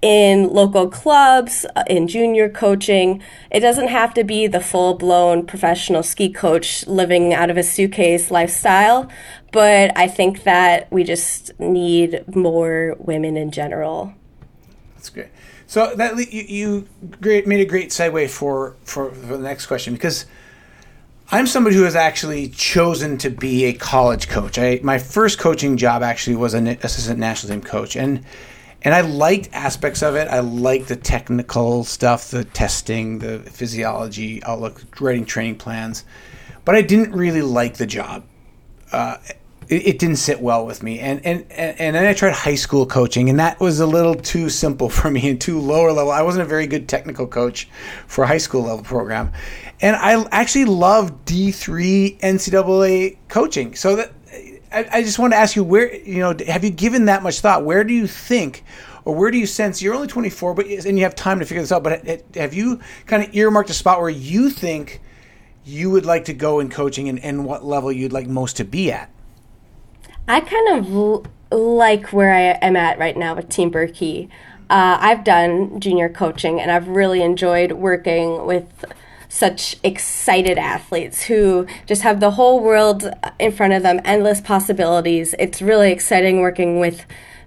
[0.01, 3.21] in local clubs, uh, in junior coaching.
[3.51, 7.63] It doesn't have to be the full blown professional ski coach living out of a
[7.63, 9.09] suitcase lifestyle,
[9.51, 14.13] but I think that we just need more women in general.
[15.07, 15.29] That's great.
[15.67, 16.87] So that you, you
[17.21, 20.25] great made a great segue for, for for the next question because
[21.31, 24.57] I'm somebody who has actually chosen to be a college coach.
[24.57, 28.25] I my first coaching job actually was an assistant national team coach, and
[28.81, 30.27] and I liked aspects of it.
[30.27, 36.03] I liked the technical stuff, the testing, the physiology outlook, writing training plans,
[36.65, 38.23] but I didn't really like the job.
[38.91, 39.17] Uh,
[39.69, 40.99] it, it, didn't sit well with me.
[40.99, 44.49] And, and, and then I tried high school coaching, and that was a little too
[44.49, 46.11] simple for me and too lower level.
[46.11, 47.67] I wasn't a very good technical coach
[48.07, 49.31] for a high school level program.
[49.81, 53.75] And I actually love D3 NCAA coaching.
[53.75, 54.11] So that
[54.71, 57.39] I, I just want to ask you where, you know, have you given that much
[57.39, 57.63] thought?
[57.63, 58.63] Where do you think
[59.05, 61.61] or where do you sense you're only 24 but and you have time to figure
[61.61, 64.99] this out but have you kind of earmarked a spot where you think
[65.63, 68.65] you would like to go in coaching and, and what level you'd like most to
[68.65, 69.09] be at
[70.27, 74.29] I kind of l- like where I am at right now with Team Birkie.
[74.69, 78.83] Uh, I've done junior coaching and I've really enjoyed working with
[79.29, 83.09] such excited athletes who just have the whole world
[83.39, 85.33] in front of them, endless possibilities.
[85.39, 87.05] It's really exciting working with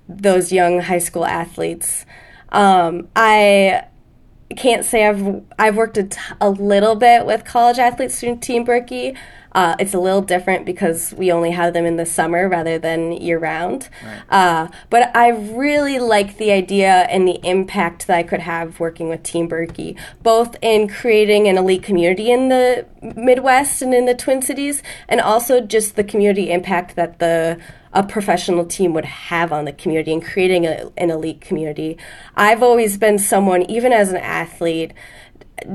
[0.09, 2.07] those young high school athletes.
[2.51, 3.85] Um, I
[4.57, 8.64] can't say I've I've worked a, t- a little bit with college athletes through Team
[8.64, 9.14] Birkie.
[9.53, 13.13] Uh, it's a little different because we only have them in the summer rather than
[13.13, 13.89] year round.
[14.05, 14.23] Right.
[14.31, 19.09] Uh, but I really like the idea and the impact that I could have working
[19.09, 24.15] with Team Birkie, both in creating an elite community in the Midwest and in the
[24.15, 27.59] Twin Cities, and also just the community impact that the
[27.93, 31.97] a professional team would have on the community and creating a, an elite community.
[32.37, 34.93] I've always been someone, even as an athlete,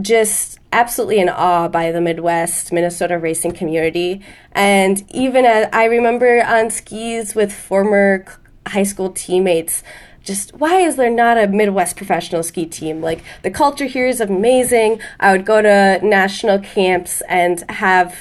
[0.02, 4.22] just absolutely in awe by the Midwest Minnesota racing community.
[4.52, 8.26] And even as I remember on skis with former
[8.68, 9.84] high school teammates,
[10.24, 13.02] just why is there not a Midwest professional ski team?
[13.02, 15.00] Like the culture here is amazing.
[15.20, 18.16] I would go to national camps and have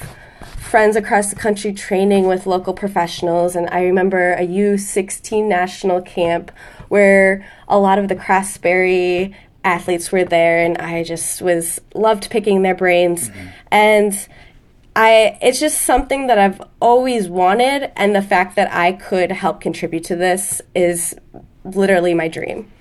[0.75, 6.51] friends across the country training with local professionals, and I remember a U16 national camp
[6.89, 9.33] where a lot of the Craftsbury
[9.65, 13.29] athletes were there, and I just was loved picking their brains.
[13.29, 13.47] Mm-hmm.
[13.71, 14.27] And
[14.95, 19.59] I it's just something that I've always wanted and the fact that I could help
[19.59, 21.15] contribute to this is
[21.65, 22.71] literally my dream.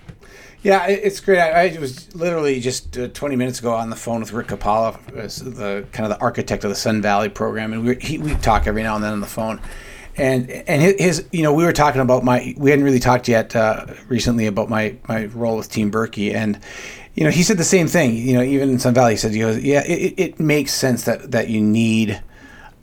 [0.63, 1.41] Yeah, it's great.
[1.41, 4.99] I, I was literally just uh, 20 minutes ago on the phone with Rick Kapala,
[5.13, 8.67] the kind of the architect of the Sun Valley program, and we he, we talk
[8.67, 9.61] every now and then on the phone.
[10.17, 12.55] And and his, you know, we were talking about my.
[12.57, 16.61] We hadn't really talked yet uh, recently about my my role with Team Birkie, and
[17.15, 18.15] you know, he said the same thing.
[18.15, 21.05] You know, even in Sun Valley, he said, he goes, yeah, it, it makes sense
[21.05, 22.21] that, that you need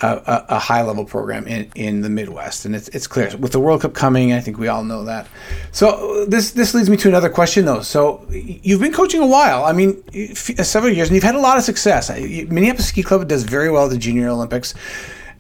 [0.02, 3.52] a, a, a, high level program in, in the Midwest, and it's it's clear with
[3.52, 4.34] the World Cup coming.
[4.34, 5.28] I think we all know that.
[5.72, 7.82] So this this leads me to another question, though.
[7.82, 9.64] So you've been coaching a while.
[9.64, 10.02] I mean,
[10.36, 12.10] several years, and you've had a lot of success.
[12.10, 14.74] Minneapolis Ski Club does very well at the Junior Olympics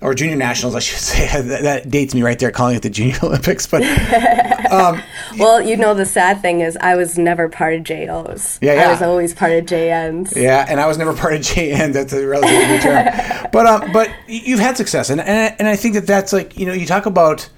[0.01, 1.41] or junior nationals, I should say.
[1.41, 3.67] that, that, dates me right there, calling it the Junior Olympics.
[3.67, 3.83] But
[4.71, 5.01] um,
[5.37, 8.59] well, you know, the sad thing is, I was never part of JOs.
[8.61, 8.87] Yeah, yeah.
[8.87, 10.35] I was always part of JNs.
[10.35, 11.93] Yeah, and I was never part of JN.
[11.93, 13.49] That's a relatively new term.
[13.51, 16.65] But um, but you've had success, and, and and I think that that's like you
[16.65, 17.49] know you talk about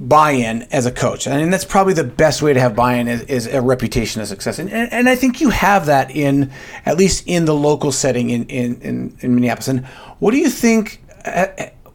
[0.00, 1.28] buy-in as a coach.
[1.28, 4.26] I mean, that's probably the best way to have buy-in is, is a reputation of
[4.26, 4.58] success.
[4.58, 6.50] And, and, and, I think you have that in,
[6.84, 9.68] at least in the local setting in, in, in, in Minneapolis.
[9.68, 9.86] And
[10.18, 11.03] what do you think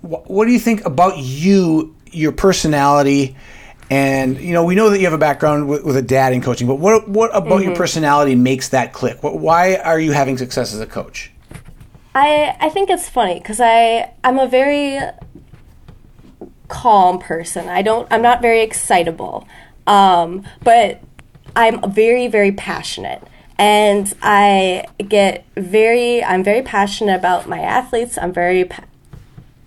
[0.01, 3.35] what do you think about you, your personality,
[3.89, 6.41] and you know we know that you have a background with, with a dad in
[6.41, 7.69] coaching, but what what about mm-hmm.
[7.69, 9.23] your personality makes that click?
[9.23, 11.31] What, why are you having success as a coach?
[12.15, 14.99] I I think it's funny because I I'm a very
[16.67, 17.67] calm person.
[17.67, 19.47] I don't I'm not very excitable,
[19.87, 21.01] um, but
[21.55, 23.23] I'm very very passionate
[23.59, 28.17] and I get very I'm very passionate about my athletes.
[28.17, 28.69] I'm very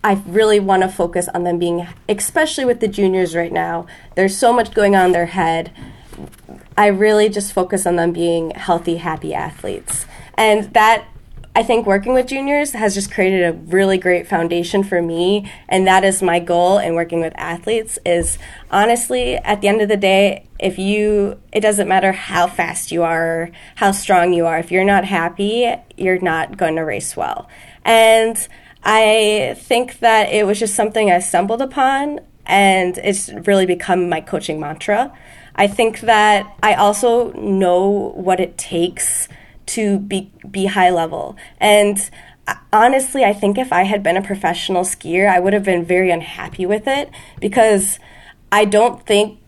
[0.04, 3.86] I really want to focus on them being, especially with the juniors right now.
[4.16, 5.70] There's so much going on in their head.
[6.76, 10.06] I really just focus on them being healthy, happy athletes.
[10.34, 11.06] And that,
[11.54, 15.50] I think, working with juniors has just created a really great foundation for me.
[15.68, 18.38] And that is my goal in working with athletes is
[18.72, 23.04] honestly, at the end of the day, if you, it doesn't matter how fast you
[23.04, 27.48] are, how strong you are, if you're not happy, you're not going to race well.
[27.84, 28.48] And
[28.84, 34.20] I think that it was just something I stumbled upon, and it's really become my
[34.20, 35.16] coaching mantra.
[35.54, 39.28] I think that I also know what it takes
[39.66, 41.36] to be be high level.
[41.58, 42.10] And
[42.48, 45.84] uh, honestly, I think if I had been a professional skier, I would have been
[45.84, 47.98] very unhappy with it because
[48.50, 49.38] I don't think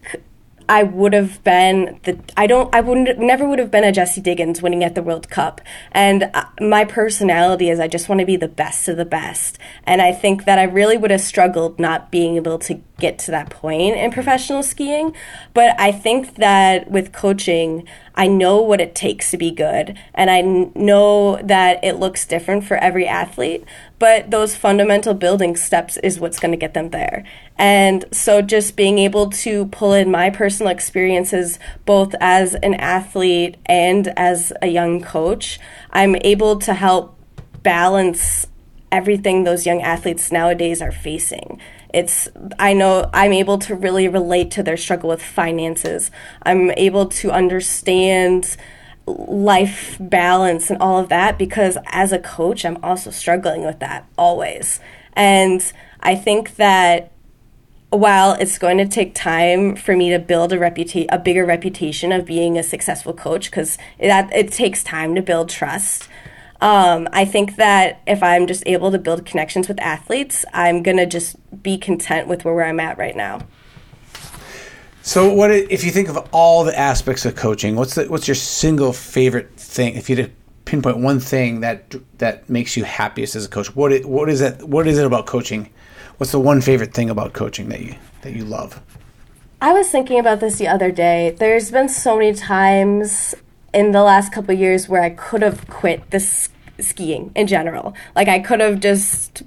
[0.68, 4.20] I would have been the I don't I wouldn't never would have been a Jessie
[4.20, 5.60] Diggins winning at the World Cup.
[5.92, 9.58] And uh, my personality is I just want to be the best of the best.
[9.84, 13.30] And I think that I really would have struggled not being able to get to
[13.30, 15.14] that point in professional skiing.
[15.52, 20.30] But I think that with coaching, I know what it takes to be good, and
[20.30, 23.64] I know that it looks different for every athlete,
[24.04, 27.24] but those fundamental building steps is what's going to get them there.
[27.56, 33.56] And so just being able to pull in my personal experiences, both as an athlete
[33.64, 35.58] and as a young coach,
[35.90, 37.18] I'm able to help
[37.62, 38.46] balance
[38.92, 41.58] everything those young athletes nowadays are facing
[41.92, 42.28] it's
[42.60, 46.12] i know i'm able to really relate to their struggle with finances
[46.42, 48.56] i'm able to understand
[49.06, 54.06] life balance and all of that because as a coach i'm also struggling with that
[54.16, 54.80] always
[55.12, 57.12] and i think that
[57.90, 62.12] while it's going to take time for me to build a reputation a bigger reputation
[62.12, 66.08] of being a successful coach because that it takes time to build trust
[66.60, 71.04] um, I think that if I'm just able to build connections with athletes, I'm gonna
[71.04, 73.40] just be content with where I'm at right now.
[75.06, 77.76] So, what if you think of all the aspects of coaching?
[77.76, 79.96] What's the, what's your single favorite thing?
[79.96, 80.32] If you had to
[80.64, 84.40] pinpoint one thing that that makes you happiest as a coach, what it, what is
[84.40, 84.66] it?
[84.66, 85.68] What is it about coaching?
[86.16, 88.80] What's the one favorite thing about coaching that you that you love?
[89.60, 91.36] I was thinking about this the other day.
[91.38, 93.34] There's been so many times
[93.74, 96.48] in the last couple years where I could have quit this
[96.80, 97.94] skiing in general.
[98.16, 99.42] Like I could have just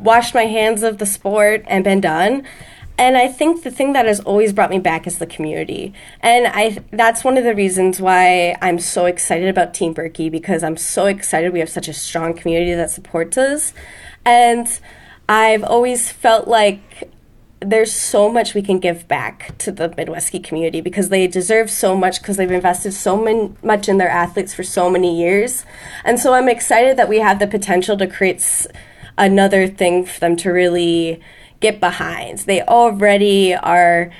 [0.00, 2.44] washed my hands of the sport and been done.
[2.98, 5.92] And I think the thing that has always brought me back is the community.
[6.20, 10.62] And I that's one of the reasons why I'm so excited about Team Birkie because
[10.62, 13.74] I'm so excited we have such a strong community that supports us.
[14.24, 14.80] And
[15.28, 17.10] I've always felt like
[17.60, 21.70] there's so much we can give back to the Midwest ski community because they deserve
[21.70, 25.64] so much because they've invested so much in their athletes for so many years.
[26.04, 28.66] And so I'm excited that we have the potential to create s-
[29.16, 31.20] another thing for them to really
[31.60, 32.38] get behind.
[32.40, 34.10] They already are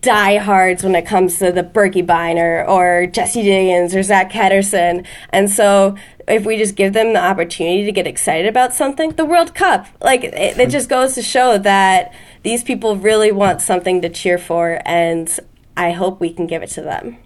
[0.00, 5.06] diehards when it comes to the Birkebein or, or Jessie Diggins or Zak Ketterson.
[5.30, 5.96] And so
[6.26, 9.86] if we just give them the opportunity to get excited about something, the World Cup,
[10.00, 14.38] like it, it just goes to show that these people really want something to cheer
[14.38, 14.80] for.
[14.84, 15.38] And
[15.76, 17.18] I hope we can give it to them.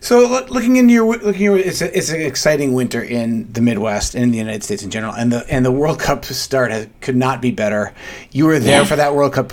[0.00, 4.14] So looking into your looking your, it's a, it's an exciting winter in the Midwest
[4.14, 6.88] and in the United States in general, and the and the World Cup start has,
[7.00, 7.92] could not be better.
[8.30, 8.84] You were there yeah.
[8.84, 9.52] for that World Cup.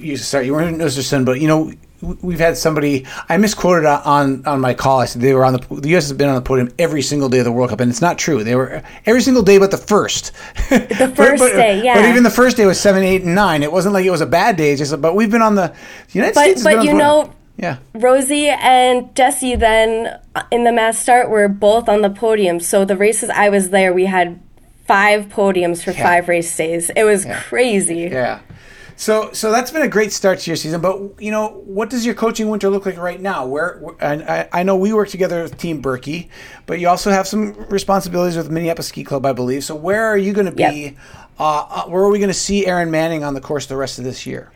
[0.00, 0.44] You start.
[0.44, 1.02] You weren't Mr.
[1.02, 1.72] Sun, but you know
[2.02, 5.00] we've had somebody I misquoted on on my call.
[5.00, 6.08] I said they were on the the U.S.
[6.08, 8.18] has been on the podium every single day of the World Cup, and it's not
[8.18, 8.44] true.
[8.44, 10.32] They were every single day but the first.
[10.76, 11.94] The first but, but, day, yeah.
[11.94, 13.62] But even the first day was seven, eight, and nine.
[13.62, 14.76] It wasn't like it was a bad day.
[14.76, 16.62] Just but we've been on the, the United but, States.
[16.62, 17.78] But you know yeah.
[17.94, 22.60] Rosie and Jessie then uh, in the mass start were both on the podium.
[22.60, 24.40] So the races I was there, we had
[24.84, 26.02] five podiums for yeah.
[26.02, 26.90] five race days.
[26.90, 27.40] It was yeah.
[27.42, 28.08] crazy.
[28.10, 28.40] Yeah.
[28.98, 30.80] So, so that's been a great start to your season.
[30.80, 33.46] But you know, what does your coaching winter look like right now?
[33.46, 36.30] Where, I, I know we work together with Team Birkie,
[36.64, 39.64] but you also have some responsibilities with Minneapolis Ski Club, I believe.
[39.64, 40.62] So, where are you going to be?
[40.62, 40.96] Yep.
[41.38, 43.98] Uh, uh, where are we going to see Erin Moening on the course the rest
[43.98, 44.50] of this year?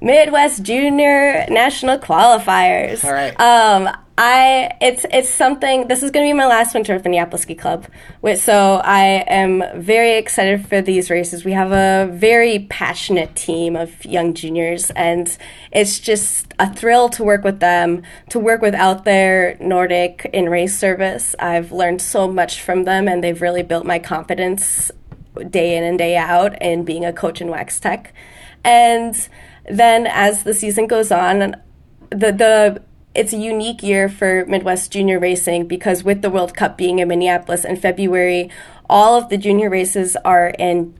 [0.00, 3.04] Midwest Junior National Qualifiers.
[3.04, 3.38] All right.
[3.40, 5.88] Um, I it's it's something.
[5.88, 7.86] This is going to be my last winter with the Minneapolis Ski Club,
[8.36, 11.44] so I am very excited for these races.
[11.44, 15.36] We have a very passionate team of young juniors, and
[15.72, 18.02] it's just a thrill to work with them.
[18.30, 23.08] To work with Out There Nordic in race service, I've learned so much from them,
[23.08, 24.92] and they've really built my confidence
[25.50, 28.14] day in and day out in being a coach in Wax Tech,
[28.62, 29.28] and
[29.68, 31.56] then as the season goes on,
[32.10, 32.82] the the
[33.14, 37.08] it's a unique year for Midwest junior racing because with the World Cup being in
[37.08, 38.50] Minneapolis in February,
[38.90, 40.98] all of the junior races are in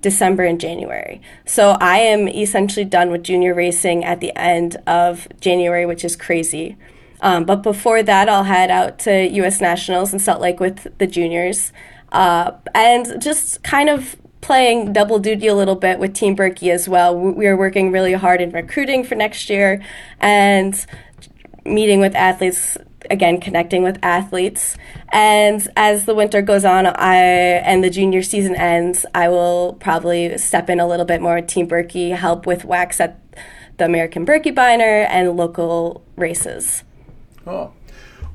[0.00, 1.22] December and January.
[1.44, 6.16] So I am essentially done with junior racing at the end of January, which is
[6.16, 6.76] crazy.
[7.20, 9.60] Um, but before that, I'll head out to U.S.
[9.60, 11.72] Nationals in Salt Lake with the juniors
[12.10, 16.88] uh, and just kind of playing double duty a little bit with Team Birkie as
[16.88, 17.16] well.
[17.16, 19.82] We are working really hard in recruiting for next year
[20.20, 20.84] and
[21.64, 22.76] meeting with athletes
[23.10, 24.76] again connecting with athletes.
[25.10, 30.36] And as the winter goes on i and the junior season ends i will probably
[30.38, 33.18] step in a little bit more team Birkie, help with wax at
[33.78, 36.82] the american Birkebeiner and local races.
[37.46, 37.72] Oh.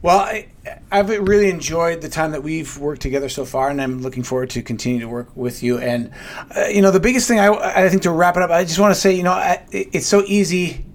[0.01, 0.47] Well I,
[0.91, 4.49] I've really enjoyed the time that we've worked together so far, and I'm looking forward
[4.51, 5.77] to continue to work with you.
[5.77, 6.11] And
[6.55, 7.47] uh, you know, the biggest thing I,
[7.85, 10.07] I think to wrap it up, I just want to say, you know, I, it's
[10.07, 10.85] so easy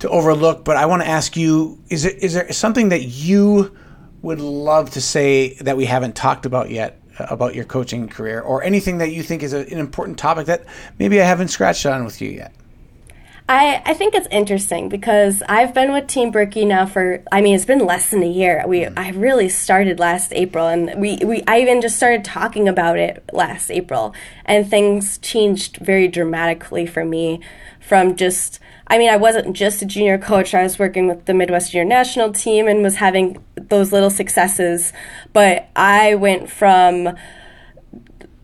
[0.00, 3.76] to overlook, but I want to ask you: is there is there something that you
[4.22, 8.40] would love to say that we haven't talked about yet uh, about your coaching career,
[8.40, 10.64] or anything that you think is a, an important topic that
[10.98, 12.52] maybe I haven't scratched on with you yet?
[13.50, 17.54] I, I think it's interesting because I've been with Team Birkie now for I mean
[17.54, 18.62] it's been less than a year.
[18.66, 18.92] We mm.
[18.94, 23.24] I really started last April and we, we I even just started talking about it
[23.32, 27.40] last April and things changed very dramatically for me
[27.80, 31.32] from just I mean I wasn't just a junior coach, I was working with the
[31.32, 34.92] Midwest Junior National team and was having those little successes,
[35.32, 37.16] but I went from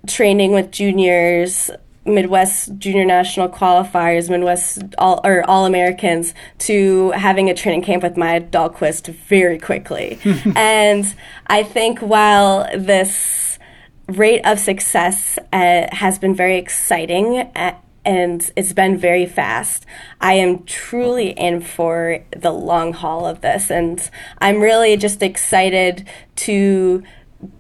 [0.07, 1.71] training with juniors
[2.05, 8.17] Midwest Junior National qualifiers, Midwest all or All Americans, to having a training camp with
[8.17, 10.19] Maja Dahlqvist very quickly.
[10.57, 11.15] and
[11.47, 13.59] I think while this
[14.07, 17.75] rate of success uh, has been very exciting uh,
[18.05, 19.87] and it's been very fast.
[20.21, 26.07] I am truly in for the long haul of this, and I'm really just excited
[26.37, 27.03] to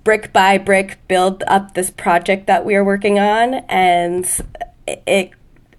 [0.03, 4.41] brick by brick build up this project that we are working on and
[4.87, 5.30] it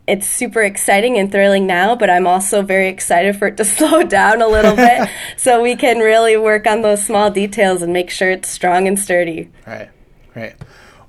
[0.08, 4.04] it's super exciting and thrilling now, but I'm also very excited for it to slow
[4.04, 8.10] down a little bit so we can really work on those small details and make
[8.10, 9.50] sure it's strong and sturdy.
[9.66, 9.90] Right,
[10.36, 10.56] right.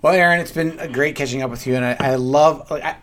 [0.03, 2.71] Well, Erin, it's been great catching up with you, and I, I love.
[2.71, 2.97] I,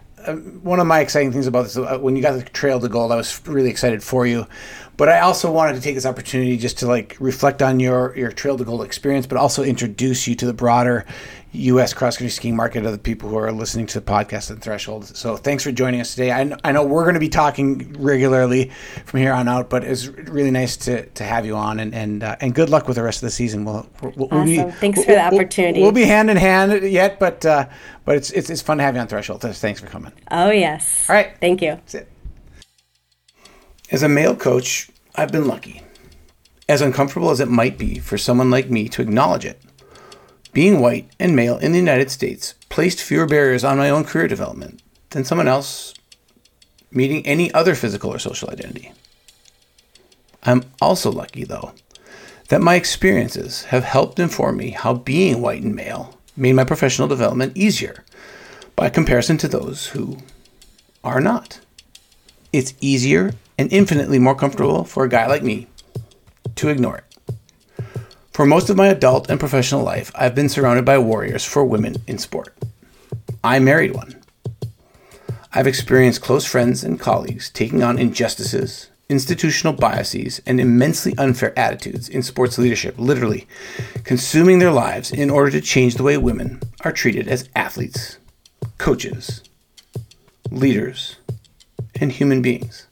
[0.61, 3.11] one of my exciting things about this uh, when you got the trail to gold,
[3.11, 4.47] I was really excited for you.
[4.95, 8.31] But I also wanted to take this opportunity just to like reflect on your your
[8.31, 11.05] trail to gold experience, but also introduce you to the broader
[11.53, 11.93] U.S.
[11.93, 15.05] cross country skiing market of the people who are listening to the podcast and Threshold.
[15.05, 16.31] So thanks for joining us today.
[16.31, 18.71] I, I know we're going to be talking regularly
[19.05, 22.23] from here on out, but it's really nice to, to have you on and and
[22.23, 23.65] uh, and good luck with the rest of the season.
[23.65, 24.45] We'll, we'll, we'll awesome.
[24.45, 25.81] Be, thanks we'll, for the opportunity.
[25.81, 27.67] We'll, be hand in hand yet, but uh,
[28.05, 29.41] but it's, it's it's fun to have you on Threshold.
[29.41, 30.11] Thanks for coming.
[30.31, 31.07] Oh yes.
[31.09, 31.35] All right.
[31.39, 31.79] Thank you.
[33.93, 35.83] As a male coach, I've been lucky.
[36.67, 39.61] As uncomfortable as it might be for someone like me to acknowledge it,
[40.51, 44.27] being white and male in the United States placed fewer barriers on my own career
[44.27, 44.81] development
[45.11, 45.93] than someone else
[46.89, 48.91] meeting any other physical or social identity.
[50.41, 51.73] I'm also lucky, though,
[52.47, 57.07] that my experiences have helped inform me how being white and male made my professional
[57.07, 58.03] development easier
[58.75, 60.17] by comparison to those who
[61.03, 61.59] are not.
[62.51, 65.67] It's easier and infinitely more comfortable for a guy like me
[66.55, 67.03] to ignore it.
[68.31, 71.97] For most of my adult and professional life, I've been surrounded by warriors for women
[72.07, 72.53] in sport.
[73.43, 74.19] I married one.
[75.53, 82.09] I've experienced close friends and colleagues taking on injustices, institutional biases, and immensely unfair attitudes
[82.09, 83.45] in sports leadership, literally
[84.03, 88.17] consuming their lives in order to change the way women are treated as athletes,
[88.79, 89.43] coaches,
[90.49, 91.17] leaders,
[92.01, 92.87] and human beings.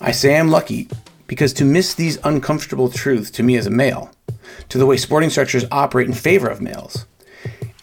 [0.00, 0.88] I say I'm lucky
[1.26, 4.10] because to miss these uncomfortable truths to me as a male,
[4.68, 7.06] to the way sporting structures operate in favor of males,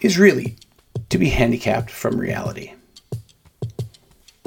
[0.02, 0.56] is really
[1.10, 2.74] to be handicapped from reality.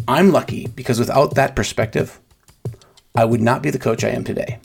[0.08, 2.20] I'm lucky because without that perspective,
[3.14, 4.60] I would not be the coach I am today.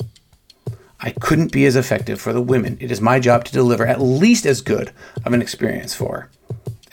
[1.00, 4.00] I couldn't be as effective for the women it is my job to deliver at
[4.00, 4.92] least as good
[5.26, 6.30] of an experience for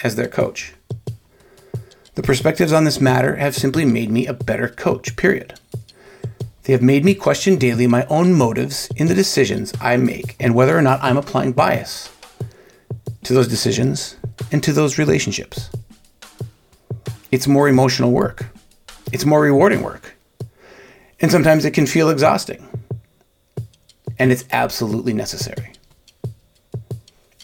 [0.03, 0.73] as their coach.
[2.15, 5.61] The perspectives on this matter have simply made me a better coach, period.
[6.69, 10.55] They have made me question daily my own motives in the decisions I make and
[10.55, 12.11] whether or not I'm applying bias
[13.25, 14.17] to those decisions
[14.53, 15.71] and to those relationships.
[17.31, 18.49] It's more emotional work,
[19.15, 20.15] it's more rewarding work,
[21.23, 22.69] and sometimes it can feel exhausting.
[24.19, 25.73] And it's absolutely necessary.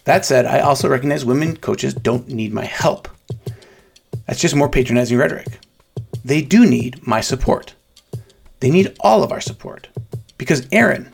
[0.05, 3.09] That said, I also recognize women coaches don't need my help.
[4.27, 5.61] That's just more patronizing rhetoric.
[6.23, 7.74] They do need my support.
[8.65, 9.89] They need all of our support
[10.39, 11.13] because Erin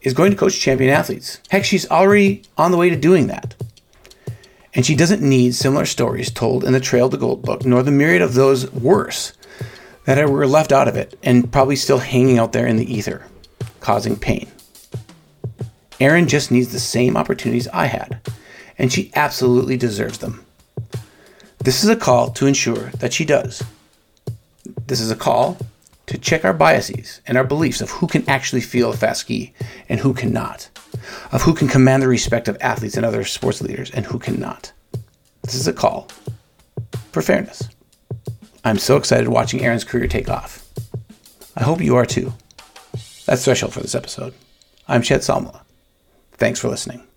[0.00, 1.40] is going to coach champion athletes.
[1.48, 3.56] Heck, she's already on the way to doing that.
[4.72, 7.90] And she doesn't need similar stories told in the Trail to Gold book, nor the
[7.90, 9.32] myriad of those worse
[10.04, 13.26] that were left out of it and probably still hanging out there in the ether,
[13.80, 14.46] causing pain.
[15.98, 18.20] Erin just needs the same opportunities I had,
[18.78, 20.46] and she absolutely deserves them.
[21.58, 23.64] This is a call to ensure that she does.
[24.86, 25.58] This is a call
[26.08, 29.52] to check our biases and our beliefs of who can actually feel a fast ski
[29.88, 30.68] and who cannot,
[31.32, 34.72] of who can command the respect of athletes and other sports leaders and who cannot.
[35.42, 36.08] This is a call
[37.12, 37.68] for fairness.
[38.64, 40.66] I'm so excited watching Erin's career take off.
[41.56, 42.32] I hope you are too.
[43.26, 44.34] That's Threshold for this episode.
[44.86, 45.62] I'm Chad Salmela.
[46.32, 47.07] Thanks for listening.